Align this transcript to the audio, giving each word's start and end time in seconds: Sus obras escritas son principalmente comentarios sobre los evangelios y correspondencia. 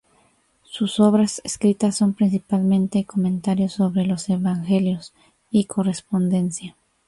Sus 0.63 0.99
obras 0.99 1.41
escritas 1.43 1.95
son 1.95 2.15
principalmente 2.15 3.05
comentarios 3.05 3.73
sobre 3.73 4.03
los 4.03 4.29
evangelios 4.29 5.13
y 5.51 5.65
correspondencia. 5.65 6.75